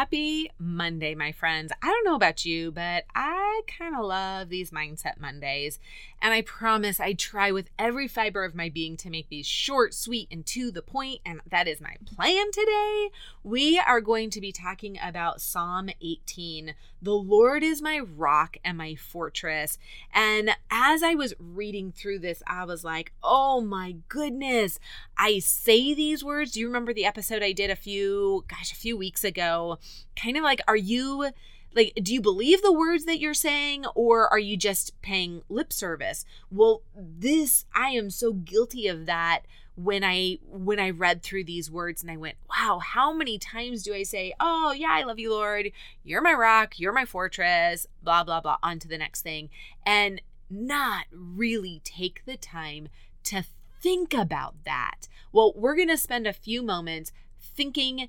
[0.00, 1.72] Happy Monday, my friends.
[1.82, 5.78] I don't know about you, but I kind of love these Mindset Mondays.
[6.22, 9.92] And I promise I try with every fiber of my being to make these short,
[9.92, 11.20] sweet, and to the point.
[11.26, 13.10] And that is my plan today.
[13.42, 16.74] We are going to be talking about Psalm 18.
[17.02, 19.78] The Lord is my rock and my fortress.
[20.14, 24.78] And as I was reading through this, I was like, oh my goodness.
[25.16, 26.52] I say these words.
[26.52, 29.78] Do you remember the episode I did a few, gosh, a few weeks ago?
[30.16, 31.30] Kind of like, are you
[31.74, 35.72] like do you believe the words that you're saying or are you just paying lip
[35.72, 36.24] service?
[36.50, 39.42] Well this i am so guilty of that
[39.76, 43.82] when i when i read through these words and i went wow how many times
[43.82, 45.70] do i say oh yeah i love you lord.
[46.02, 46.78] You're my rock.
[46.78, 49.50] You're my fortress blah blah blah on to the next thing.
[49.86, 50.20] And
[50.52, 52.88] not really take the time
[53.22, 53.44] to
[53.80, 55.06] think about that.
[55.32, 58.08] Well we're going to spend a few moments thinking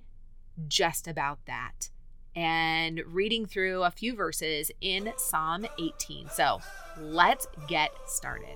[0.68, 1.90] just about that
[2.36, 6.30] and reading through a few verses in Psalm 18.
[6.30, 6.60] So
[6.98, 8.56] let's get started.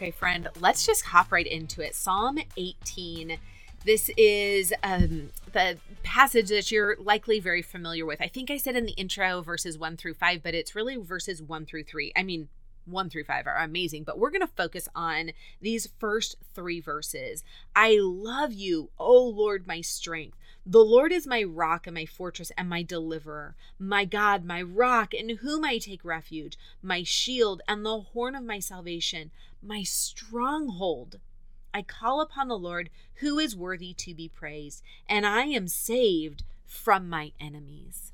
[0.00, 1.94] Okay, friend, let's just hop right into it.
[1.94, 3.36] Psalm 18.
[3.84, 8.18] This is um, the passage that you're likely very familiar with.
[8.22, 11.42] I think I said in the intro verses one through five, but it's really verses
[11.42, 12.12] one through three.
[12.16, 12.48] I mean,
[12.84, 17.44] one through five are amazing, but we're going to focus on these first three verses.
[17.74, 20.36] I love you, O Lord, my strength.
[20.66, 25.14] The Lord is my rock and my fortress and my deliverer, my God, my rock,
[25.14, 29.30] in whom I take refuge, my shield and the horn of my salvation,
[29.62, 31.18] my stronghold.
[31.72, 36.44] I call upon the Lord, who is worthy to be praised, and I am saved
[36.66, 38.12] from my enemies.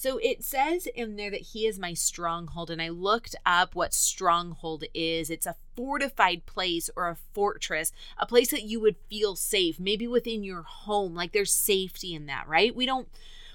[0.00, 2.70] So it says in there that he is my stronghold.
[2.70, 5.28] And I looked up what stronghold is.
[5.28, 10.06] It's a fortified place or a fortress, a place that you would feel safe, maybe
[10.06, 11.16] within your home.
[11.16, 12.76] Like there's safety in that, right?
[12.76, 13.08] We don't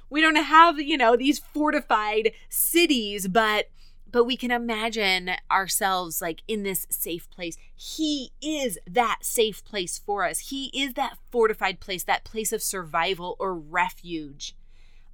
[0.10, 3.70] we don't have, you know, these fortified cities, but
[4.12, 7.56] but we can imagine ourselves like in this safe place.
[7.74, 10.50] He is that safe place for us.
[10.50, 14.58] He is that fortified place, that place of survival or refuge.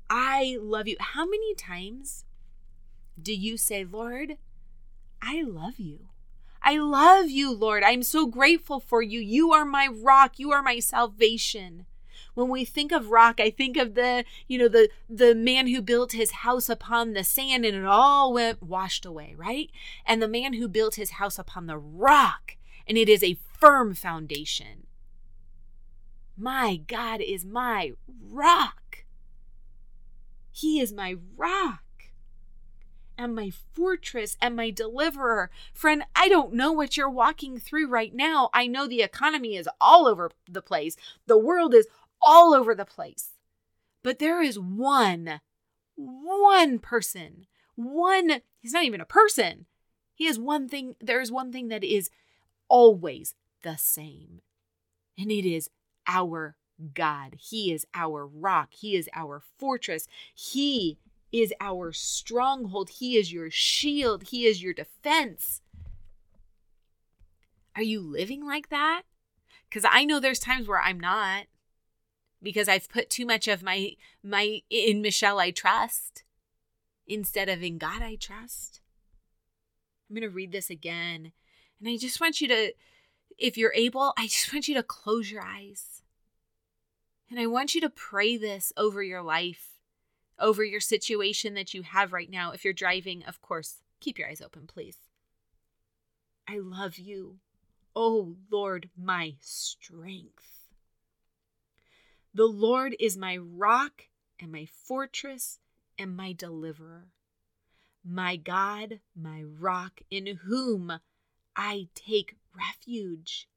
[0.09, 0.97] I love you.
[0.99, 2.25] How many times
[3.21, 4.37] do you say, Lord,
[5.21, 6.07] I love you?
[6.61, 7.83] I love you, Lord.
[7.83, 9.19] I'm so grateful for you.
[9.19, 10.39] You are my rock.
[10.39, 11.85] You are my salvation.
[12.33, 15.81] When we think of rock, I think of the, you know, the the man who
[15.81, 19.69] built his house upon the sand and it all went washed away, right?
[20.05, 23.93] And the man who built his house upon the rock and it is a firm
[23.93, 24.87] foundation.
[26.37, 28.88] My God is my rock.
[30.59, 31.83] He is my rock
[33.17, 35.49] and my fortress and my deliverer.
[35.73, 38.49] Friend, I don't know what you're walking through right now.
[38.53, 41.87] I know the economy is all over the place, the world is
[42.21, 43.29] all over the place.
[44.03, 45.39] But there is one,
[45.95, 49.65] one person, one, he's not even a person.
[50.13, 52.09] He has one thing, there is one thing that is
[52.67, 54.41] always the same,
[55.17, 55.69] and it is
[56.05, 56.57] our
[56.93, 57.35] God.
[57.39, 58.69] He is our rock.
[58.71, 60.07] He is our fortress.
[60.33, 60.97] He
[61.31, 62.89] is our stronghold.
[62.89, 64.29] He is your shield.
[64.29, 65.61] He is your defense.
[67.75, 69.03] Are you living like that?
[69.69, 71.45] Because I know there's times where I'm not
[72.41, 76.23] because I've put too much of my my in Michelle I trust
[77.05, 78.81] instead of in God I trust.
[80.09, 81.33] I'm going to read this again
[81.79, 82.73] and I just want you to
[83.37, 85.98] if you're able, I just want you to close your eyes
[87.29, 89.69] And I want you to pray this over your life,
[90.39, 92.51] over your situation that you have right now.
[92.51, 94.97] If you're driving, of course, keep your eyes open, please.
[96.47, 97.37] I love you.
[97.95, 100.69] Oh Lord, my strength.
[102.33, 104.05] The Lord is my rock
[104.39, 105.59] and my fortress
[105.97, 107.09] and my deliverer.
[108.03, 110.99] My God, my rock, in whom
[111.55, 113.47] I take refuge.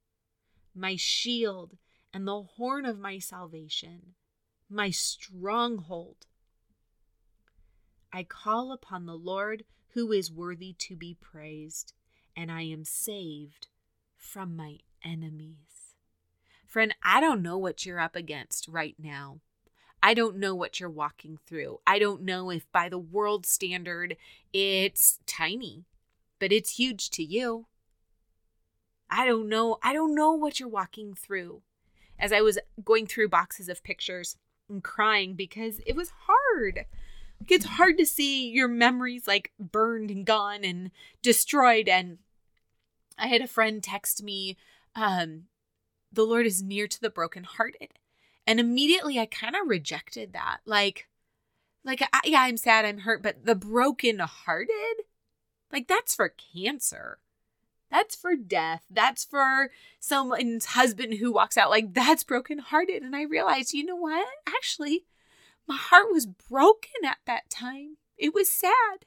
[0.75, 1.77] My shield
[2.13, 4.15] and the horn of my salvation,
[4.69, 6.27] my stronghold.
[8.13, 9.65] I call upon the Lord
[9.95, 11.93] who is worthy to be praised
[12.37, 13.69] and I am saved
[14.17, 15.95] from my enemies.
[16.67, 19.41] Friend, I don't know what you're up against right now.
[20.03, 21.81] I don't know what you're walking through.
[21.87, 24.17] I don't know if by the world standard
[24.53, 25.85] it's tiny,
[26.39, 27.67] but it's huge to you.
[29.09, 29.79] I don't know.
[29.83, 31.63] I don't know what you're walking through.
[32.23, 34.37] As I was going through boxes of pictures
[34.71, 36.87] and crying because it was hard
[37.51, 40.91] it's hard to see your memories like burned and gone and
[41.23, 41.89] destroyed.
[41.89, 42.19] And
[43.19, 44.57] I had a friend text me,
[44.95, 45.45] um,
[46.13, 47.99] the Lord is near to the brokenhearted.
[48.47, 50.59] And immediately I kind of rejected that.
[50.67, 51.09] Like,
[51.85, 55.05] like, I, yeah, I'm sad, I'm hurt, but the brokenhearted,
[55.73, 57.19] like, that's for cancer.
[57.93, 58.87] That's for death.
[58.91, 63.03] That's for someone's husband who walks out like that's brokenhearted.
[63.03, 64.27] And I realized, you know what?
[64.47, 65.05] Actually,
[65.69, 67.99] my heart was broken at that time.
[68.17, 69.05] It was sad.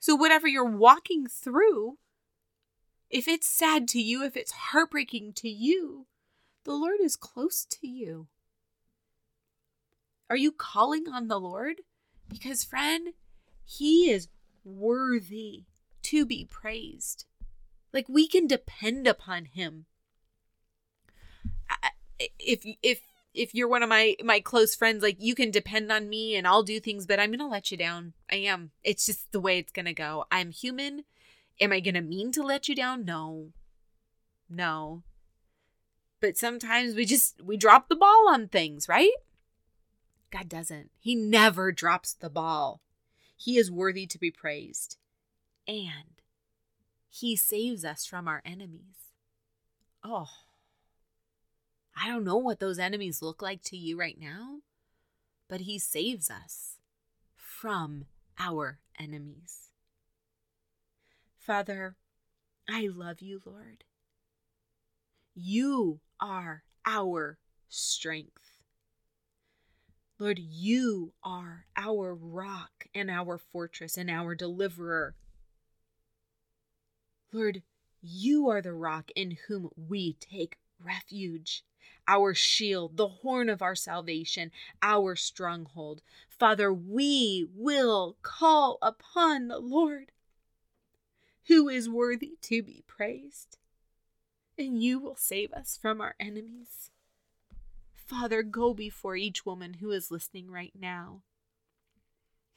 [0.00, 1.98] So, whatever you're walking through,
[3.08, 6.06] if it's sad to you, if it's heartbreaking to you,
[6.64, 8.26] the Lord is close to you.
[10.28, 11.82] Are you calling on the Lord?
[12.28, 13.14] Because, friend,
[13.64, 14.26] He is
[14.64, 15.66] worthy
[16.10, 17.24] to be praised.
[17.92, 19.86] Like we can depend upon Him.
[22.38, 23.00] If if
[23.32, 26.46] if you're one of my my close friends like you can depend on me and
[26.46, 28.14] I'll do things but I'm to let you down.
[28.30, 28.72] I am.
[28.82, 30.24] It's just the way it's to go.
[30.30, 31.04] I'm human.
[31.60, 33.04] Am I to mean to let you down?
[33.04, 33.52] No.
[34.48, 35.02] No.
[36.20, 39.12] But sometimes we just we drop the ball on things, right?
[40.30, 40.90] God doesn't.
[40.98, 42.80] He never drops the ball.
[43.36, 44.96] He is worthy to be praised.
[45.66, 46.20] And
[47.08, 49.12] he saves us from our enemies.
[50.02, 50.28] Oh,
[51.96, 54.60] I don't know what those enemies look like to you right now,
[55.48, 56.76] but He saves us
[57.36, 58.06] from
[58.38, 59.68] our enemies.
[61.38, 61.96] Father,
[62.68, 63.84] I love you, Lord.
[65.34, 68.62] You are our strength.
[70.18, 75.16] Lord, you are our rock and our fortress and our deliverer.
[77.32, 77.62] Lord,
[78.02, 81.62] you are the rock in whom we take refuge
[82.08, 84.50] our shield, the horn of our salvation,
[84.82, 86.02] our stronghold.
[86.28, 90.10] Father, we will call upon the Lord,
[91.46, 93.58] who is worthy to be praised,
[94.58, 96.90] and you will save us from our enemies.
[97.94, 101.22] Father, go before each woman who is listening right now.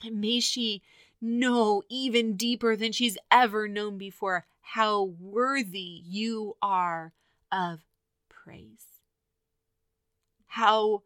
[0.04, 0.82] And may she
[1.24, 7.14] know even deeper than she's ever known before how worthy you are
[7.52, 7.80] of
[8.30, 8.94] praise
[10.54, 11.02] how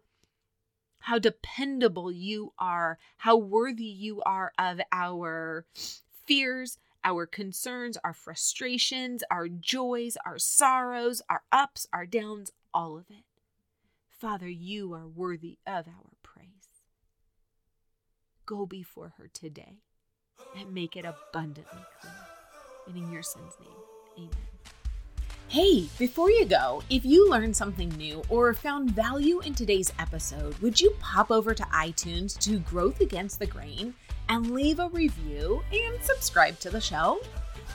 [1.08, 5.66] how dependable you are, how worthy you are of our
[6.26, 13.06] fears, our concerns, our frustrations, our joys, our sorrows, our ups, our downs, all of
[13.10, 13.24] it.
[14.10, 16.84] Father, you are worthy of our praise.
[18.46, 19.78] Go before her today
[20.58, 22.14] and make it abundantly clear.
[22.88, 23.70] And in your son's name,
[24.18, 24.48] amen.
[25.50, 30.58] Hey, before you go, if you learned something new or found value in today's episode,
[30.60, 33.94] would you pop over to iTunes to Growth Against the Grain
[34.28, 37.22] and leave a review and subscribe to the show?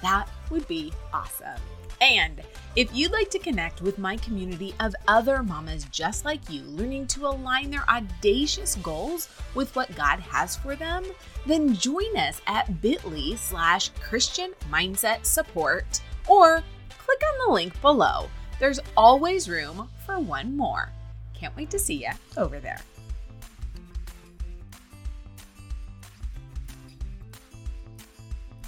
[0.02, 1.61] That would be awesome.
[2.00, 2.42] And
[2.75, 7.06] if you'd like to connect with my community of other mamas just like you, learning
[7.09, 11.04] to align their audacious goals with what God has for them,
[11.47, 16.64] then join us at bit.ly slash Christian Mindset Support or
[16.99, 18.28] click on the link below.
[18.59, 20.90] There's always room for one more.
[21.35, 22.80] Can't wait to see you over there.